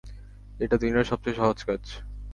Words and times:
এটা 0.59 0.75
দুনিয়ার 0.77 1.09
সবচেয়ে 1.11 1.37
সহজ 1.39 1.59
কাজ। 1.63 1.83